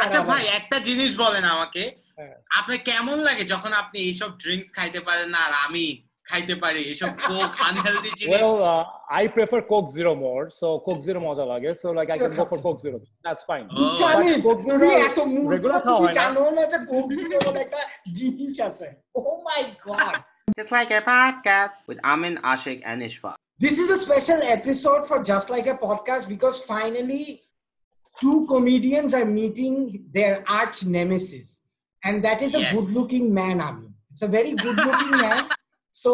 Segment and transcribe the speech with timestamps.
[0.00, 1.90] আচ্ছা ভাই একটা জিনিস বলেন আমাকে।
[2.58, 7.50] আপনি কেমন লাগে যখন আপনি এইসব ড্রিঙ্কস খাইতে পারেন আর আমি খাইতে পারি এইসব coke
[7.68, 8.10] unhealthy
[9.28, 12.58] prefer coke zero more so coke zero মজা লাগে so like I can go for
[17.56, 17.80] একটা
[18.14, 18.86] জিনিস আছে?
[19.14, 19.36] Oh
[22.52, 23.32] Ashik and Ishfa.
[23.90, 27.24] A special episode for Just Like a Podcast because finally
[28.21, 29.75] two comedians are meeting
[30.13, 31.47] their arch nemesis.
[32.03, 32.73] And that is a Yes.
[32.75, 33.93] good looking man, Amin.
[34.11, 35.41] It's a very good looking man.
[35.91, 36.11] So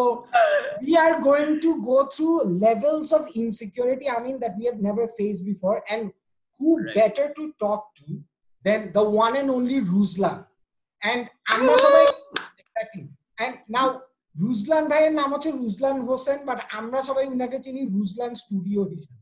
[0.81, 5.07] we are going to go through levels of insecurity, I mean, that we have never
[5.07, 5.77] faced before.
[5.93, 6.11] And
[6.59, 6.95] who Right.
[6.99, 8.07] better to talk to
[8.65, 10.37] than the one and only Ruslan?
[11.09, 11.21] And
[11.55, 12.03] আমরা সবাই
[12.63, 13.05] exactly.
[13.43, 13.87] And now
[14.43, 19.18] রুজলান ভাইয়ের নাম হচ্ছে রুজলান Hossain but আমরা সবাই উনাকে চিনি রুজলান studio হিসেবে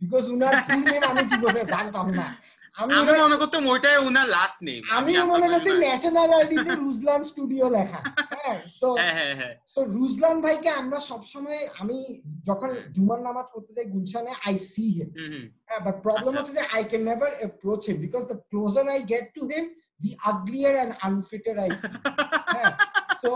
[0.00, 2.26] বিকজ উনার ফুল নেম আমি জীবনে জানতাম না।
[2.76, 8.00] আমি মনে করতাম ওইটাই ওনার লাস্ট নেম আমি মনে করছি ন্যাশনাল আইডিতে রুজলান স্টুডিও লেখা।
[8.34, 11.96] হ্যাঁ সো হ্যাঁ হ্যাঁ হ্যাঁ। সো রুজলান ভাইকে আমরা সবসময় আমি
[12.48, 15.10] যখন জুমার নামাজ পড়তে যাই গুলশানে আই সি হিম।
[15.68, 19.00] হ্যাঁ বাট প্রবলেম আচ্ছা। হচ্ছে যে I can never approach him because the closer I
[19.12, 19.64] get to him
[20.00, 21.88] the uglier and unfitted I see
[22.54, 22.72] হ্যাঁ
[23.22, 23.30] সো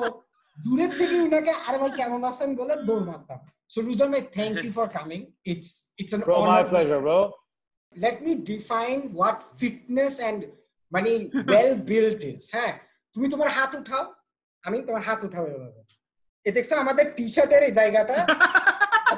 [0.59, 2.49] দূরের থেকে উনাকে আরে ভাই কেমন আছেন?
[2.61, 5.20] বলে দৌড় মারতাম। রুজন ভাই thank you for coming
[5.53, 5.70] it's
[6.01, 7.19] it's an Bro, my pleasure, bro.
[7.97, 10.41] let me define what fitness and
[10.93, 11.11] মানে
[11.53, 12.73] well built is হ্যাঁ?
[13.15, 14.05] তুমি তোমার হাত উঠাও।
[14.65, 15.81] আমি তোমার হাত উঠাও এভাবে।
[16.47, 18.17] এ দেখছ আমাদের টি শার্টের এই জায়গাটা।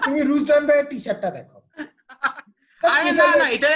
[0.07, 1.59] তুমি রুজলান ভাইয়ের টি শার্টটা দেখো
[2.83, 3.71] আরে না না এটা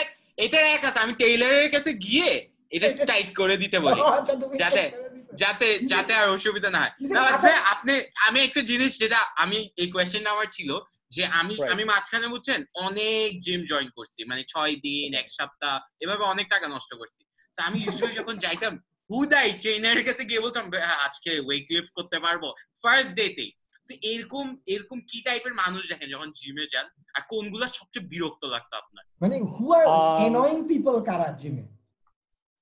[0.44, 2.30] এটার এক আছে। আমি টেইলারের কাছে গিয়ে
[2.72, 4.90] এটা টাইট করে দিতে বলি আচ্ছা তুমি যাতে-।
[5.34, 7.94] যাতে যাতে আর অসুবিধা না হয়। না আচ্ছা- আপনি
[8.26, 10.70] আমি একটা জিনিস যেটা আমি এই কোয়েশ্চেনটা আমার ছিল
[11.12, 16.24] যে আমি আমি মাঝখানে বুঝছেন অনেক জিম জয়েন করছি মানে ছয় দিন এক সপ্তাহ এভাবে
[16.24, 17.20] অনেক টাকা নষ্ট করছি।
[17.54, 18.72] তো আমি ইউজুয়ালি যখন যাইতাম
[19.10, 20.64] হুদাই ট্রেনারের কাছে গিয়ে বলতাম
[21.06, 22.42] আজকে ওয়েট লিফট করতে পারব
[22.82, 23.50] ফার্স্ট ডেতেই
[23.86, 28.74] তো। এরকম এরকম কি টাইপের মানুষ দেখেন যখন জিমে যান আর কোনগুলো সবচেয়ে বিরক্ত লাগতো
[28.76, 29.04] আপনার?
[29.20, 29.84] মানে হু আর
[30.18, 31.64] অ্যানোয়িং পিপল কারা জিমে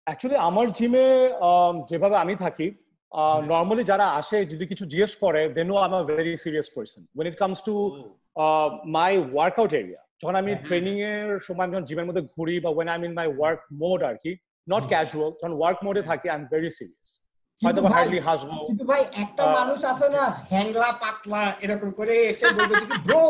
[0.08, 1.06] অ্যাকচুয়ালি আমার জিমে
[1.91, 2.66] যেভাবে আমি থাকি
[3.50, 7.26] নর্মালি যারা আসে যদি কিছু জিজ্ঞেস করে then I am a very serious person when
[7.30, 7.74] it comes to
[8.96, 12.88] my workout area যখন আমি ট্রেনিং এর সময় আমি যখন জিমের মধ্যে ঘুরি বা when
[12.88, 14.32] I mean my work mode আর কি
[14.69, 17.10] নট। ক্যাজুয়াল যখন ওয়ার্ক মোডে থাকি আই এম ভেরি সিরিয়াস
[17.62, 22.46] হয়তো বা হার্ডলি হাসবো কিন্তু ভাই একটা মানুষ আছে না হ্যাংলা পাতলা এরকম করে এসে
[22.56, 23.25] বলবে যে ব্রো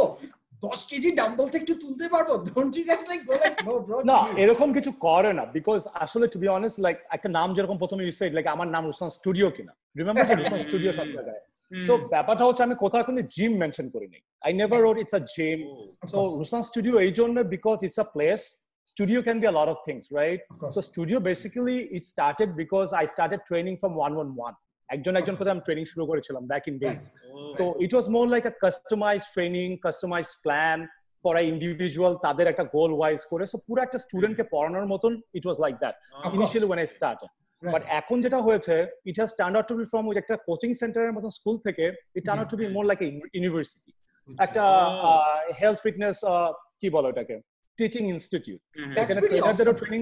[0.63, 4.19] দশ কেজি ডাম্বলটা একটু তুলতে পারব don't you guys like go like no bro না
[4.43, 8.15] এরকম কিছু করে না বিকজ আসলে টু বি অনেস্ট লাইক একটা নাম যেরকম প্রথমে ইউ
[8.21, 11.41] সেড লাইক আমার নাম রুসান স্টুডিও কিনা রিমেম্বার রুসান স্টুডিও সব জায়গায়
[11.87, 15.23] সো ব্যাপারটা হচ্ছে আমি কোথাও কোনো জিম মেনশন করি নাই I never wrote it's a
[15.35, 15.61] gym
[16.03, 18.45] So Rusan Studio এই জন্য because it's a place.
[18.85, 20.41] Studio can be a lot of things, right?
[20.63, 20.73] Of.
[20.75, 24.55] So studio basically it started because I started training from one one one.
[24.91, 27.01] একজন একজন কথা আমি training শুরু করেছিলাম back in days
[27.59, 30.79] তো it was more like a customise training customise plan
[31.25, 35.59] পড়া individual তাদের একটা গোল ওয়াইজ করে। সো পুরো একটা স্টুডেন্টকে পড়ানোর মতন it was
[35.65, 35.95] like that
[36.37, 37.21] initially one I start
[37.63, 38.75] but এখন যেটা হয়েছে
[39.11, 41.85] it has turn out to be from একটা কোচিং সেন্টারের মতন স্কুল থেকে
[42.19, 42.99] it turn out to be more like
[43.37, 43.91] university
[44.29, 44.65] একটা
[45.61, 46.17] হেলথ ফিটনেস
[46.81, 47.37] কি বলো এটাকে
[47.79, 48.61] টিচিং ইনস্টিটিউট
[49.03, 50.01] এখানে ট্রেনার ট্রেনিং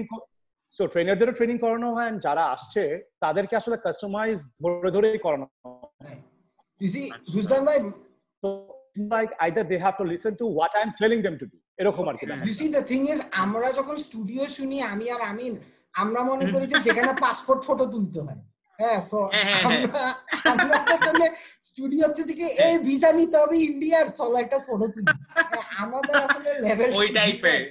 [0.73, 2.83] সো ট্রেনারদেরও ট্রেনিং করানো হয় যারা আসছে
[3.23, 5.45] তাদেরকে আসলে কাস্টমাইজ ধরে ধরেই করানো
[6.81, 7.01] ইউ সি
[7.33, 7.77] রুজদান ভাই
[9.11, 12.05] like either they have to listen to what I am telling them to do এরকম
[12.09, 15.53] আর কি you see the thing is আমরা যখন স্টুডিও শুনি আমি আর আমিন
[15.95, 18.39] আমরা মনে করি যে যেখানে পাসপোর্ট ফটো তুলতে হয়।
[18.79, 20.13] হ্যাঁ সো হ্যাঁ, হ্যাঁ, হ্যাঁ।
[20.53, 21.23] আমাদের জন্য
[21.63, 22.23] স্টুডিও হচ্ছে
[22.65, 25.13] এই ভিসা নিতে হবে ইন্ডিয়ার চলো একটা ফটো তুলি।
[25.83, 27.61] আমাদের আসলে লেভেল ওই টাইপের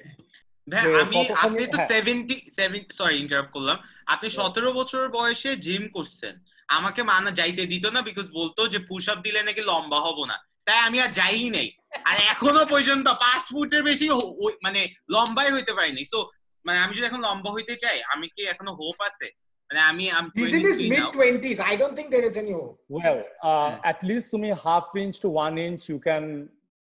[0.68, 5.84] আমি কতখানি- আপনি তো হ্যাঁ। সেভেন্টি সেভেন সরি ইন্টারাপ্ট করলাম আপনি সতেরো বছর বয়সে জিম
[5.88, 6.34] করছেন
[6.68, 10.36] আমাকে মানা যাইতে দিত না বিকজ বলতো যে পুশ আপ দিলে নাকি লম্বা হব না
[10.66, 11.68] তাই আমি আর যাই নাই
[12.04, 14.06] আর এখনও পর্যন্ত পাঁচ ফুটের বেশি
[14.38, 16.18] ওই- মানে লম্বাই হইতে পারিনি সো
[16.64, 19.26] মানে আমি যদি এখন লম্বা হইতে চাই আমি কি এখনও হোপ আছে
[19.70, 21.58] মানে আমি আমি He's in his 23 mid 20s.
[21.62, 22.74] I don't think there is any hope.
[22.90, 26.24] Well হ্যাঁ। অ্যাট লিস্ট তুমি half inch to one inch you can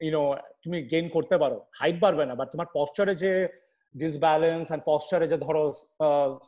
[0.02, 0.24] you know
[0.64, 3.32] তুমি গেইন করতে পারো হাইট বাড়বে না বাট তোমার পশ্চারে যে
[3.96, 5.64] ডিসব্যালেন্স এন্ড পশ্চারে যে ধরো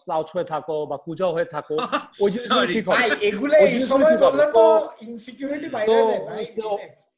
[0.01, 1.75] স্লাউচ হয়ে থাকো বা কুজা হয়ে থাকো
[2.24, 2.74] ওই জিনিসগুলো Sorry.
[2.75, 4.63] ঠিক হবে। ভাই এগুলো ওই এই সময় বললে তো
[5.07, 6.44] ইনসিকিউরিটি বাইরে যায় ভাই।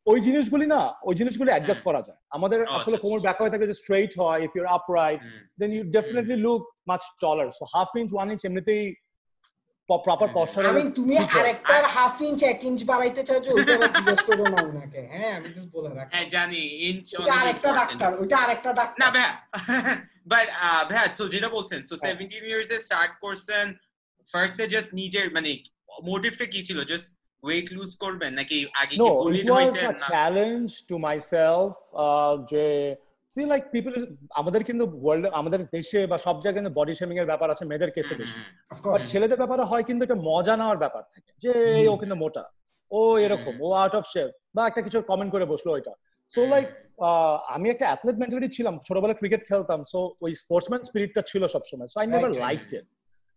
[0.07, 3.53] ওই জিনিসগুলি না ওই জিনিসগুলি অ্যাডজাস্ট করা যায়। আমাদের আসলে আচ্ছা, কোমর আচ্ছা। ব্যাকা হয়ে
[3.53, 5.19] থাকে যে স্ট্রেইট হয় if your upright.
[5.59, 8.83] Then you definitely look much taller so half inch one inch এমনিতেই
[9.99, 14.43] প্রপার পশ্চারে আমি তুমি আরেকটার হাফ ইঞ্চ এক ইঞ্চ বাড়াইতে চাইছো ওইটা আবার জিজ্ঞেস করো
[14.53, 17.07] না উনাকে হ্যাঁ আমি জাস্ট বলে রাখি। হ্যাঁ জানি ইঞ্চ
[17.37, 19.31] আরেকটা ডাক্তার ওইটা আরেকটা না ডাক্তার ভাইয়া
[20.31, 20.47] বাট
[20.89, 23.65] ভাইয়া সো যেটা বলছেন সো সেভেন্টিন ইয়ার্স এ স্টার্ট করছেন
[24.29, 25.51] ফার্স্ট এ জাস্ট নিজের মানে
[26.03, 26.79] মোটিভটা কি ছিল?
[26.91, 27.09] জাস্ট
[27.43, 31.71] ওয়েট লুজ করবেন নাকি আগে কি No, বুলিড it was হইতেন a challenge to myself.
[32.05, 32.65] Uh, যে
[33.37, 37.25] like people is- আমাদের কিন্তু ওয়ার্ল্ড আমাদের দেশে বা সব জায়গায় কিন্তু বডি শেমিং এর
[37.25, 38.39] ব্যাপার আছে মেয়েদের কেসে বেশি।
[38.81, 42.43] কোর্স ছেলেদের ব্যাপারে হয় কিন্তু একটা মজা নেওয়ার ব্যাপার থাকে। যে ও কিন্তু মোটা
[42.91, 45.91] ও এরকম ও আউট অফ শেপ বা একটা কিছু কমেন্ট করে বসল ওইটা।
[46.29, 46.67] সো। লাইক
[47.47, 51.99] আমি একটা অ্যাথলেট মেন্টালিটি ছিলাম ছোটবেলায় ক্রিকেট খেলতাম সো ওই স্পোর্টসম্যান স্পিরিটটা ছিল সবসময়। So
[51.99, 52.85] I never like it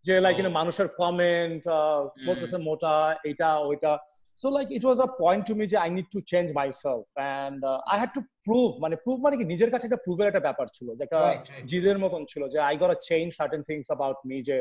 [0.03, 0.47] যে লাইক Oh.
[0.47, 1.63] মানুষের কমেন্ট
[2.27, 3.97] বলতেছে মোটা এইটা ওইটা।
[4.37, 6.45] So like it was a point to me যে I need to change
[6.83, 7.59] myself and
[7.91, 10.87] I had to prove মানে প্রুভ মানে কি নিজের কাছে একটা প্রুভের একটা ব্যাপার ছিল
[10.97, 11.21] যে একটা
[11.69, 14.57] জিদের মতন ছিল যে I got change certain things about me যে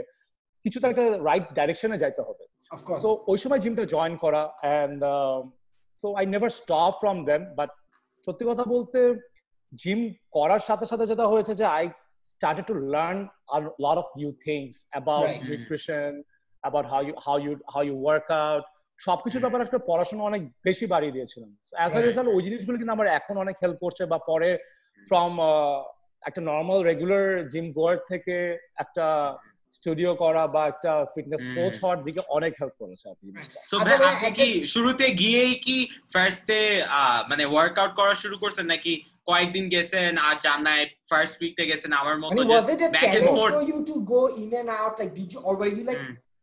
[0.65, 2.45] কিছু তো একটা রাইট ডাইরেকশনে যাইতে হবে।
[3.05, 5.01] তো ওই সময় জিমটা জয়েন করা and
[6.03, 7.71] so I never stop from them but
[8.27, 9.01] সত্যি কথা বলতে
[9.73, 10.01] জিম
[10.37, 11.87] করার সাথে সাথে যেটা হয়েছে যে I
[12.35, 13.19] started to learn
[13.57, 15.43] a lot of new things about Right.
[15.51, 16.11] nutrition
[16.65, 18.65] about how you how you how you work out
[19.01, 22.01] সবকিছুর ব্যাপারে একটা পড়াশোনা অনেক বেশি বাড়িয়ে দিয়েছিলাম। As a.
[22.01, 24.51] রেজাল্ট ওই জিনিসগুলো কিন্তু আমার এখন অনেক হেল্প করছে বা পরে
[25.11, 25.33] ফ্রম
[26.23, 28.37] একটা নর্মাল রেগুলার জিম গোয়ার থেকে
[28.77, 29.07] একটা
[29.75, 33.29] স্টুডিও করা বা একটা ফিটনেস কোচ হওয়ার দিকে অনেক হেল্প করেছে আপনি
[33.65, 35.77] সো আচ্ছা ভাই, আপনি কি শুরুতে গিয়েই কি
[36.13, 36.61] ফার্স্টে
[37.29, 38.93] মানে ওয়ার্কআউট করা শুরু করছেন নাকি
[39.27, 43.03] কয়েকদিন গেছেন আর জানায় ফার্স্ট উইকতে গেছেন আমার মতো I mean, was it a back
[43.03, 43.55] and challenge forth?
[43.55, 44.69] for you to go in and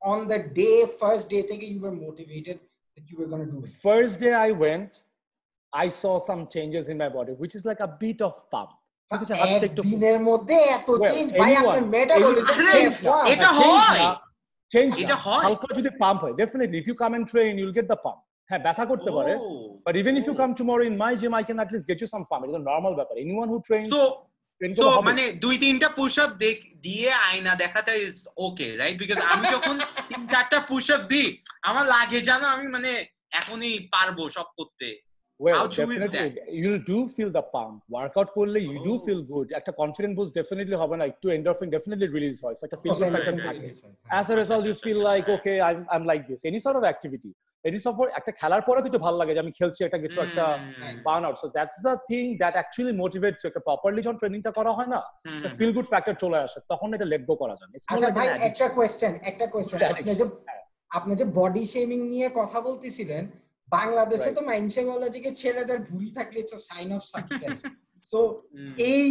[0.06, 0.28] out?
[0.28, 0.86] Like, did you, or were you like Mm.
[0.86, 2.60] on the day, first day, thinking you were motivated
[2.96, 3.72] that you were going to do it?
[3.82, 4.90] First day I went,
[5.74, 8.70] I saw some changes in my body, which is like a bit of pump.
[9.12, 12.92] ঠিক আছে, হাত থেকে একটু- একদিনের মধ্যে এত Well, change ভাই anyone- আপনার মেটাবলিজম anyone-
[12.92, 14.22] F1 এটা change হয়। না,
[14.74, 17.78] change এটা না, হয়। হালকা যদি পাম্প হয় definitely if you come and train you'll
[17.80, 18.20] get the pump
[18.50, 19.82] হ্যাঁ ব্যথা করতে পারে Oh.
[19.86, 20.42] but even if you Oh.
[20.42, 22.66] come tomorrow in my gym I can at least get you some pump it's a
[22.72, 24.31] normal ব্যাপার anyone who trains So train
[24.62, 26.30] so মানে দুই তিনটা push up
[26.82, 29.80] দিয়ে আয়না দেখাতে ওকে রাইট বিকজ আমি যখন
[30.10, 34.98] তিন চারটা পুশ আপ দিই আমার লাগে জানো আমি মানে এখনই পারব সব করতে।
[35.40, 35.80] আমরা
[47.66, 50.46] sort of একটা খেলার পরে তো একটু ভালো লাগে যে আমি খেলছি একটা কিছু একটা
[51.04, 54.90] burn out so that's the thing that actually motivates একটা প্রপারলি যখন ট্রেনিংটা করা হয়
[54.94, 55.00] না।
[55.58, 58.66] ফিল গুড ফ্যাক্টর চলে আসে তখন এটা লেট গো করা যায়। আচ্ছা ভাই একটা.
[58.78, 63.24] কোয়েশ্চেন একটা কোয়েশ্চেন আপনি যে হ্যাঁ। আপনি যে বডি শেমিং নিয়ে কথা বলতেছিলেন
[63.70, 65.08] বাংলাদেশে তো মাইন্ডসে বলে
[65.42, 67.58] ছেলেদের ভুল থাকলে it's a sign of success
[68.06, 68.20] so
[68.94, 69.06] এই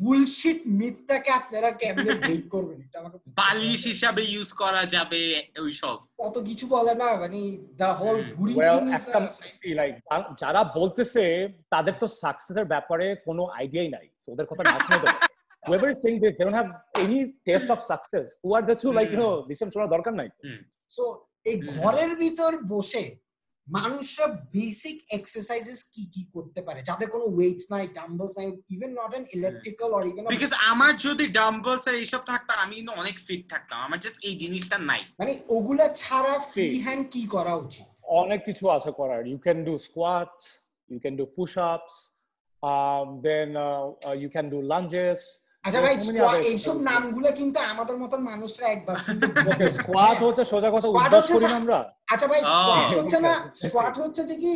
[0.00, 2.78] বুলশিট মিথটাকে আপনারা কেমনে ব্রেক করবেন?
[2.86, 5.22] এটা আমাকে বালিশ হিসাবে ইউজ করা যাবে
[5.64, 7.40] ওইসব। কত কিছু বলে না মানে
[7.80, 8.16] দ্য হোল
[9.06, 9.24] sign.
[9.80, 9.94] লাইক
[10.42, 11.24] যারা বলতেছে
[11.70, 14.98] তাদের তো সাকসেসের ব্যাপারে কোনো আইডিয়াই নাই। ওদের কথা না শুনে
[15.62, 18.88] whoever is saying this they don't have any taste of success who are they to
[18.98, 19.32] like you know
[19.74, 20.28] শোনার দরকার নাই?
[20.90, 21.04] সো
[21.50, 23.04] এই ঘরের ভিতর বসে
[23.66, 26.80] মানুষরা বেসিক এক্সারসাইজেস কি কি করতে পারে?
[26.88, 31.24] যাদের কোনো ওয়েটস নাই ডাম্বলস নাই even not an electrical or even because আমার যদি
[31.38, 35.32] ডাম্বলস আর এইসব থাকতো আমি কিন্তু অনেক ফিট থাকতাম। আমার জাস্ট এই জিনিসটা নাই। মানে
[35.56, 37.86] ওগুলা ছাড়া ফ্রি হ্যান্ড কি করা উচিত?
[38.22, 40.44] অনেক কিছু আছে করার। You can do squats
[40.90, 41.94] you can do push ups
[43.26, 43.50] then
[44.22, 45.20] you can do lunges
[45.64, 45.94] আচ্ছা ভাই
[46.46, 46.76] এইসব.
[46.88, 48.96] নামগুলো কিন্তু আমাদের মতন মানুষরা একবার
[49.76, 51.78] স্কোয়াট হচ্ছে সোজা কথা উদ্বাস করি আমরা।
[52.12, 52.40] আচ্ছা ভাই.
[52.52, 53.60] স্কোয়াট হচ্ছে না Okay.
[53.62, 54.52] স্কোয়াট হচ্ছে যে কি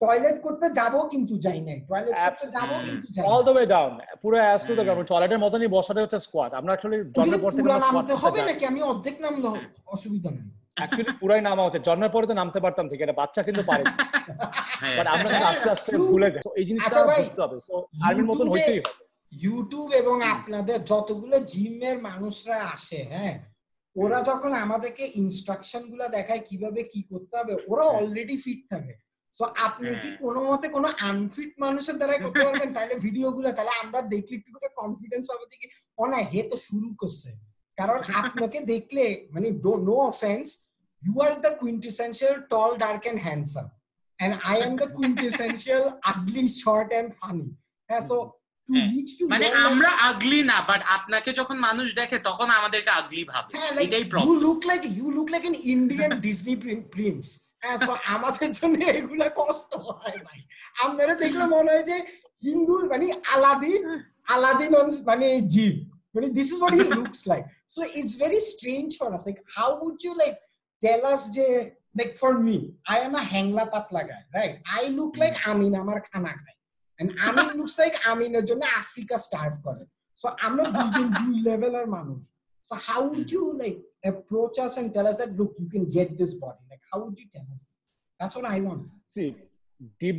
[0.00, 3.92] টয়লেট করতে যাব কিন্তু যাই নাই। টয়লেট করতে যাব কিন্তু যাই অল দ্য ওয়ে ডাউন
[4.22, 7.68] পুরো অ্যাস টু দ্য। গ্রাউন্ড টয়লেটের মতনই বসাটা হচ্ছে স্কোয়াট আমরা অ্যাকচুয়ালি জন্মের পর থেকে
[7.68, 8.64] আমরা নামতে হবে নাকি?
[8.70, 9.48] আমি অর্ধেক নামলে
[9.94, 10.44] অসুবিধা নেই।
[10.76, 13.82] অ্যাকচুয়ালি পুরাই নামা হচ্ছে। জন্মের পরে তো নামতে পারতাম থেকে এটা বাচ্চা কিন্তু পারে।
[14.80, 17.74] হ্যাঁ। বাট আমরা হ্যাঁ, আস্তে আস্তে ভুলে যাই। এই জিনিসটা আচ্ছা বুঝতে হবে। সো
[18.06, 23.36] আর্মির মতন হইতেই হবে। ইউটিউব এবং আপনাদের যতগুলো জিমের মানুষরা আসে হ্যাঁ
[23.96, 28.94] ওরা যখন আমাদেরকে ইনস্ট্রাকশনগুলা দেখায় কীভাবে কি করতে হবে ওরা অলরেডি ফিট থাকে।
[29.34, 32.70] সো আপনি কি হ্যাঁ। কোনো মতে কোনো আনফিট মানুষের দ্বারা করতে পারবেন?
[32.74, 35.66] তাহলে ভিডিও গুলা তাহলে আমরা দেখলে একটু করে কনফিডেন্স হবে যে কি
[36.12, 37.28] না হে তো শুরু করছে।
[37.78, 39.48] কারণ আপনাকে দেখলে মানে
[39.88, 40.46] no offence
[41.02, 43.66] you are the quintessential tall dark and handsome
[44.18, 47.46] and I am the quintessential ugly short and funny
[47.88, 48.16] হ্যাঁ সো
[49.32, 53.86] মানে আমরা আগলি না বাট আপনাকে যখন মানুষ দেখে তখন আমাদেরকে আগলি ভাবে। হ্যাঁ লাইক
[53.86, 56.54] এটাই you look like you look like an Indian Disney
[56.94, 57.24] prince
[58.16, 60.40] আমাদের জন্য এগুলা কষ্ট হয় ভাই।
[60.84, 61.96] আপনারা দেখলে মনে হয় যে
[62.46, 63.82] হিন্দু মানে আলাদিন
[64.34, 64.70] আলাদিন
[65.10, 65.74] মানে জিম
[66.14, 67.42] মানে this is what he looks like
[67.74, 70.34] so it's very strange for us like how would you like
[70.82, 71.46] tell us যে
[72.20, 72.58] for me
[72.94, 74.54] I am a hangla patla guy right?
[74.80, 76.58] I look like Amin আমার খানা খায়
[78.10, 79.82] আমিনের জন্য Africa starve করে।
[80.46, 81.06] আমরা দুজন
[81.96, 82.22] মানুষ।
[82.68, 82.74] So
[83.62, 86.08] like approach us and tell us that look you can get
[86.44, 87.62] body like how would you tell us
[88.18, 88.82] that's what I want
[89.14, 89.24] see
[90.02, 90.16] deep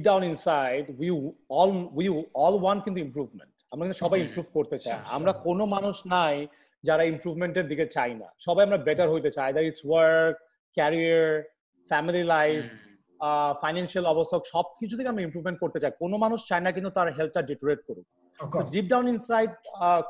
[2.86, 6.36] কিন্তু ইমপ্রুভমেন্ট আমরা সবাই ইমপ্রুভ করতে চাই। আমরা কোনো মানুষ নাই
[6.84, 10.36] যারা ইমপ্রুভমেন্টের দিকে চাই না। সবাই আমরা বেটার হইতে চাই। Either work
[10.78, 11.44] career
[11.90, 12.64] family life
[13.62, 17.08] financial অবস্থা সব কিছু থেকে আমরা ইমপ্রুভমেন্ট করতে চাই। কোনো মানুষ চায় না কিন্তু তার
[17.18, 18.08] হেলথটা ডিটোরেট করুক।
[18.40, 19.50] Of down inside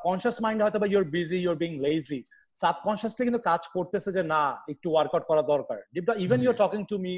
[0.07, 2.21] conscious mind হয়তো বা you're busy, you're being lazy.
[2.63, 4.41] Subconsciously কিন্তু কাজ করতেছে যে না
[4.73, 7.13] একটু ওয়ার্কআউট করা দরকার। Deep even your talking to me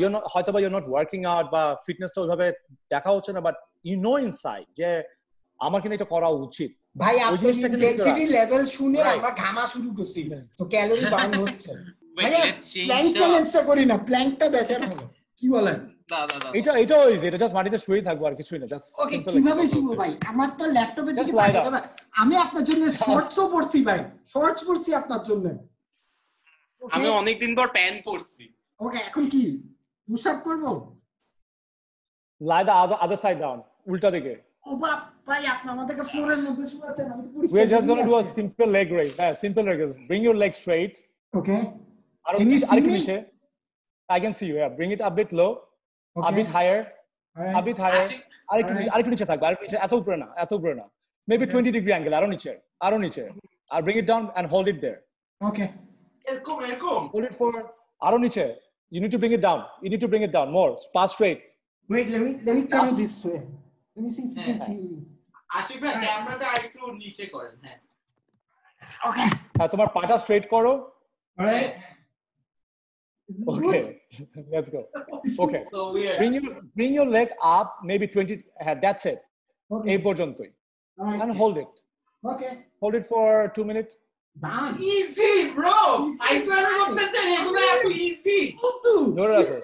[0.00, 2.46] your হয়তো বা ইউর নট ওয়ার্কিং আউট বা ফিটনেসটা ওইভাবে
[2.92, 3.56] দেখা হচ্ছে না বাট
[3.88, 4.88] ইউ নো ইনসাইড যে
[5.66, 6.70] আমার কিন্তু এটা করা উচিত।
[7.02, 10.20] ভাই কিন্তু ইন্টেন্সিটি। লেভেল শুনে আমরা ঘামা শুরু করছি।
[10.58, 11.70] তো ক্যালোরি বার্ন হচ্ছে।
[12.20, 15.04] Wait, let's change প্ল্যাঙ্ক চ্যালেঞ্জটা করি না প্ল্যাঙ্কটা বেটার হবে।
[15.40, 15.78] কি বলেন?
[16.12, 16.72] না, না, না, না। এটা
[17.12, 20.10] ইজি এটা জাস্ট মাটিতে শুয়ে থাকব আর কিছুই না জাস্ট ওকে কীভাবে শুরু ভাই?
[20.30, 21.80] আমার তো ল্যাপটপের দিকে তাকাতে
[22.22, 24.00] আমি আপনার জন্য শর্টসও পড়ছি ভাই।
[24.34, 25.46] শর্টস পড়ছি আপনার জন্য।
[26.82, 28.44] আমি অনেকদিন পর প্যান পরছি।
[28.80, 29.44] ওকে এখন কি?
[30.08, 30.64] পুশ আপ করব
[32.40, 32.72] লাই দা
[33.04, 33.58] আদার সাইড ডাউন
[33.90, 34.32] উল্টা দিকে।
[34.66, 37.22] ও বাপ ভাই আপনি আমাদেরকে ফ্লোরের মধ্যে শুয়াতেন আমি
[37.54, 40.22] we are just going to do a simple leg raise হ্যাঁ simple leg raise bring
[40.28, 40.94] your leg straight
[41.32, 41.56] ওকে
[42.26, 42.92] আরও Can you নিচে- see me?
[42.98, 43.16] নিচে
[44.08, 45.50] I can see you yeah bring it a bit low
[46.16, 46.80] a bit higher
[47.56, 48.02] a bit higher
[48.48, 48.90] আরেকটু নিচে.
[48.94, 50.84] আরেকটু নিচে থাকবে আরেকটু নিচে এত উপরে না এত উপরে না
[51.28, 51.50] maybe Okay.
[51.52, 52.50] Twenty degree angle আরও নিচে
[52.86, 53.22] আরও নিচে
[53.70, 54.98] আর bring it down and hold it there
[55.40, 55.64] okay
[56.24, 57.50] এরকম এরকম হোল্ড ইট ফর
[58.02, 58.44] আরও নিচে
[58.92, 61.38] you need to bring it down you need to bring it down more pass straight
[61.90, 63.38] wait let me let me come this way
[63.92, 64.98] let me see if you can হ্যাঁ। See me
[65.58, 67.78] Ashik ভাই ক্যামেরাটা আরেকটু নিচে করেন হ্যাঁ।
[69.08, 69.24] ওকে
[69.56, 70.72] হ্যাঁ তোমার পাটা স্ট্রেট করো।
[71.38, 71.72] Alright
[73.49, 73.79] Okay
[74.51, 74.81] let's go
[75.43, 75.63] Okay.
[75.73, 76.45] So weird bring your
[76.77, 79.19] bring your leg up maybe 20 হ্যাঁ that's it
[79.71, 80.49] ওকে এই পর্যন্তই
[81.21, 81.73] and hold it
[82.23, 82.49] okay
[82.81, 83.93] hold it for 2 minutes
[84.37, 85.77] done easy bro
[86.19, 88.39] ফাইজলামি করতেছেন এগুলো এত ইজি
[89.17, 89.57] ধরে রাখো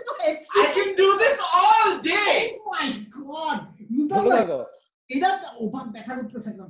[0.62, 2.36] I can do this all day.
[2.58, 3.58] Oh my god!
[4.12, 4.60] ধরে রাখো
[5.10, 5.30] এটা
[5.64, 6.70] ওভার ব্যথা করতেছে একদম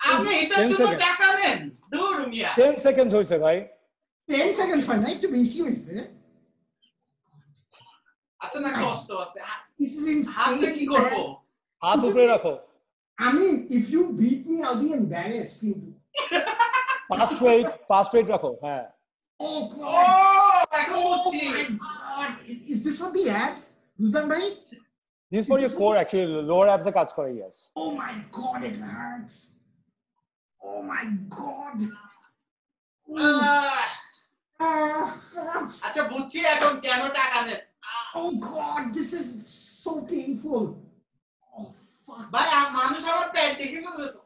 [0.00, 1.02] আপনি এটার 10 জন্য seconds.
[1.06, 1.58] টাকা নেন
[1.94, 3.56] দূর মিয়া 10 seconds হইছে ভাই
[4.28, 5.92] 10 সেকেন্ডস হয় না একটু বেশি হয়েছে
[8.53, 9.39] আচ্ছা না কষ্ট আছে
[9.79, 11.27] দিস ইজ হাতে কি ইনসেইন
[11.81, 12.53] হাত উপরে রাখো
[13.17, 15.57] I mean, if you beat me, I'll be embarrassed.
[15.61, 15.87] কিন্তু
[17.09, 18.85] পাস স্ট্রেট পাস রাখো হ্যাঁ
[19.39, 20.67] Oh god!
[20.91, 21.45] Oh বুঝছি
[21.83, 22.27] my!
[22.51, 23.63] Is- Is this for the abs?
[23.99, 24.45] Ruzan bhai?
[25.31, 28.77] this for your core actually lower abs এ কাজ করে yes Oh my god, it
[28.87, 29.37] hurts.
[30.61, 31.03] Oh my
[31.37, 31.77] god.
[33.07, 33.43] Oh,
[34.59, 35.03] oh.
[35.85, 37.61] আচ্ছা বুঝছি এখন কেন টাকা নেন
[38.13, 39.27] Oh god, this is
[39.83, 40.63] so painful.
[41.53, 41.65] Oh
[42.07, 42.25] fuck.
[42.33, 42.47] ভাই
[42.79, 44.21] মানুষ আমার প্যান্ট দেখে ফেলবে তো।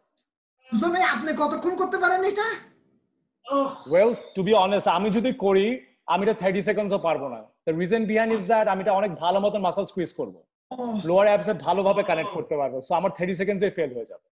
[0.68, 2.48] রুজন আপনি কতক্ষণ করতে পারেন এটা?
[3.94, 5.68] well to be honest আমি যদি করি
[6.14, 9.38] আমি এটা 30 সেকেন্ডসও পারব না। The reason behind is that আমি এটা অনেক ভালো
[9.46, 10.36] মতো মাসল স্কুইজ করব।
[11.10, 14.28] লোয়ার অ্যাবস ভালোভাবে কানেক্ট করতে পারব। সো আমার 30 সেকেন্ডসে ফেল হয়ে যাবে।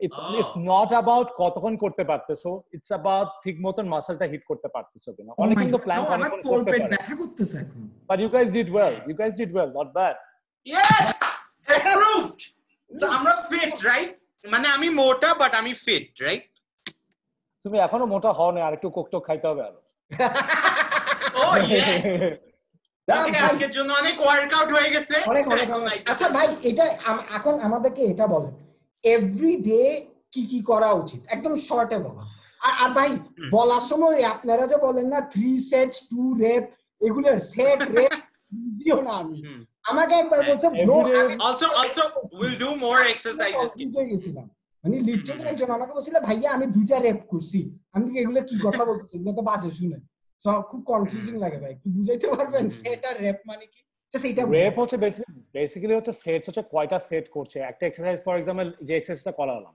[0.00, 0.34] It's Oh.
[0.34, 5.32] It's not about কতক্ষণ করতে পারতেছো ইটস অ্যাবাউট ঠিক মতন মাসলটা হিট করতে পারতেছো কিনা।
[5.32, 8.68] Oh অনেক কিন্তু প্ল্যান আমার তোর পেট পারে। ব্যথা করতেছে এখন। But you guys did
[8.74, 10.16] well you guys did well not bad
[11.76, 12.40] approved
[12.90, 14.10] so আমরা ফিট রাইট
[14.44, 16.44] মানে আমি মোটা বাট আমি ফিট রাইট
[17.64, 19.80] তুমি এখনও মোটা হও না আর একটু কোকটোক খাইতে হবে আরও।
[21.40, 22.36] ও ইয়েস
[23.08, 25.66] Okay, ভাই, আজকের জন্য অনেক ওয়ার্কআউট হয়ে গেছে। অনেক অনেক
[26.12, 26.84] আচ্ছা ভাই এটা
[27.38, 28.52] এখন আমাদেরকে এটা বলেন।
[29.04, 29.82] এভরি ডে
[30.32, 31.20] কি কি করা উচিত?
[31.34, 32.22] একদম শর্টে বলো।
[32.66, 33.10] আর আর ভাই
[33.54, 36.64] বলার সময় আপনারা যে বলেন না থ্রি সেটস টু রেপ
[37.00, 38.18] এগুলোর সেট রেপ
[38.52, 39.38] বুঝিও না আমি।
[39.90, 40.66] আমাকে একবার বলছে
[42.62, 43.54] do more exercises.
[43.58, 44.46] confused হয়ে গেছিলাম।
[44.84, 47.58] মানে লিটারালি একজন আমাকে বলছিল ভাইয়া আমি দুইটা রেপ করছি।
[47.94, 49.14] আমি কি এগুলো কি কথা বলতেছি?
[49.18, 49.98] এগুলো তো বাজে শুনে।
[50.42, 52.64] তো খুব কনফিউজিং লাগে ভাই একটু বুঝাইতে পারবেন?
[52.80, 53.80] সেট আর রেপ মানে কি?
[54.12, 54.96] Just এইটা রেপ হচ্ছে
[55.56, 59.74] বেসিক্যালি হচ্ছে সেটস হচ্ছে কয়টা সেট করছে। একটা এক্সারসাইজ ফর এক্সাম্পল যে এক্সারসাইজটা করালাম।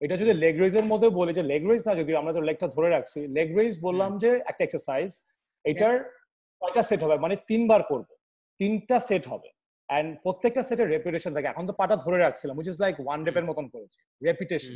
[0.00, 2.88] এটা যদি লেগ রেজের মধ্যে বলি যে লেগ রেজ না যদি আমরা তো লেগটা ধরে
[2.96, 5.08] রাখছি লেগ রেজ বললাম যে একটা এক্সারসাইজ
[5.64, 5.94] এটার
[6.62, 7.16] কয়টা সেট হবে?
[7.24, 8.08] মানে তিনবার করব।
[8.60, 9.48] তিনটা সেট হবে।
[9.88, 13.46] এন্ড প্রত্যেকটা সেটের রেপিটেশন থাকে। এখন তো পাটা ধরে রাখছিলাম উইচ ইজ লাইক ওয়ান রেপের
[13.50, 14.74] মতন করেছি। রেপিটেশন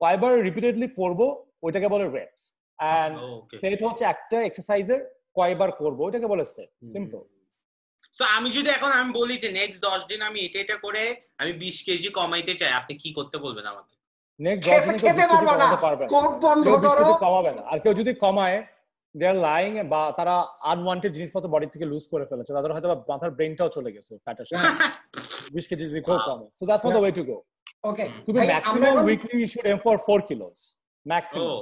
[0.00, 1.20] কয়বার রিপিটেডলি করব
[1.64, 2.42] ওইটাকে বলে রেপস
[2.78, 3.14] এন্ড
[3.60, 5.00] সেট হচ্ছে একটা এক্সারসাইজের
[5.38, 7.22] কয়বার করব ওইটাকে বলে সেট সিম্পল
[8.16, 11.02] সো আমি যদি এখন আমি বলি যে নেক্সট দশ দিন আমি এটা এটা করে
[11.40, 13.94] আমি বিশ কেজি কমাইতে চাই আপনি কি করতে বলবেন আমাকে?
[14.40, 14.66] নেক্সট।
[15.84, 16.04] পারবে
[17.24, 18.58] কমাবে না। আর কেউ যদি কমায়
[19.14, 20.34] দে আর লাইং বা তারা
[20.72, 24.46] আনওয়ান্টেড জিনিসপত্র বডি থেকে লুজ করে ফেলেছে তাদের হয়তো বা মাথার ব্রেনটাও চলে গেছে ফ্যাটের
[24.50, 24.64] সাথে।
[25.54, 27.36] বিশ কেজি যদি কেউ কমে so that's not the way to go
[27.84, 30.58] okay তুমি maximum weekly you should aim for 4 kilos
[31.06, 31.56] maximum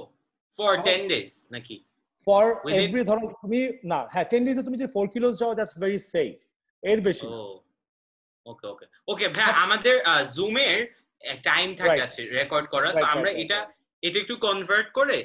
[0.54, 1.76] for 10 days নাকি?
[2.26, 2.44] ফর
[2.80, 3.60] এভরি ধরো তুমি
[3.92, 6.34] না হ্যাঁ 10 ডেজে তুমি যে 4 কিলোস যাও দ্যাটস ভেরি সেফ
[6.82, 7.26] এর বেশি
[8.46, 9.94] ওকে ওকে ওকে ভাই আমাদের
[10.36, 10.78] জুমের
[11.48, 12.00] টাইম থাকে.
[12.06, 13.58] আছে রেকর্ড করা তো আমরা এটা
[14.02, 15.16] এটা একটু কনভার্ট করে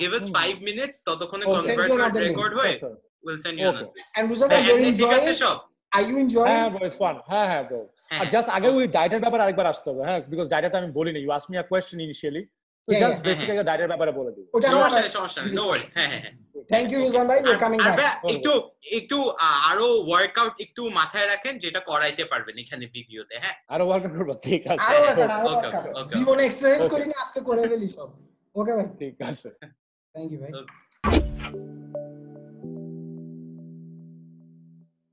[0.00, 2.74] গিভ আস হুম। 5 মিনিটস ততক্ষণে কনভার্ট করে রেকর্ড হয়ে.
[3.24, 3.70] Will send you
[4.52, 5.56] bhai you're ঠিক আছে enjoying সব?
[5.92, 6.50] Are you enjoying?
[6.50, 7.16] হ্যাঁ bro, it's fun.
[7.30, 7.80] হ্যাঁ হ্যাঁ bro.
[8.08, 11.18] হ্যাঁ, আর জাস্ট আগে ওই ডায়েটের ব্যাপারে আরেকবার আসতে হবে হ্যাঁ বিকজ ডায়েটটা আমি বলিনি
[11.24, 12.42] you ask me a question initially
[12.88, 16.22] তো জাস্ট বেসিক ডায়েটের ব্যাপারে বলে ওটা সমস্যা নেই সমস্যা নেই নো ওয়ারিস হ্যাঁ হ্যাঁ
[16.22, 16.32] হ্যাঁ।
[18.32, 18.52] একটু
[18.98, 19.18] একটু
[19.68, 23.56] আরও ওয়ার্কআউট একটু মাথায় রাখেন যেটা করাইতে পারবেন এখানে ভিডিওতে হ্যাঁ?
[23.68, 24.94] আরও ওয়ার্কআউট করব ঠিক আছে।
[25.78, 25.92] আরও.
[26.12, 28.08] জীবনে এক্সারসাইজ করি না আজকে করে ফেলি সব।
[28.54, 29.48] ওকে ভাই ঠিক আছে।
[30.14, 30.52] থ্যাংক ইউ ভাই.